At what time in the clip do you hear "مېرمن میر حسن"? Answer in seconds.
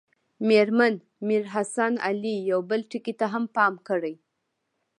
0.47-1.93